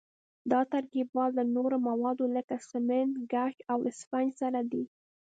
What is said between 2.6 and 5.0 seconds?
سمنټ، ګچ او اسفنج سره دي.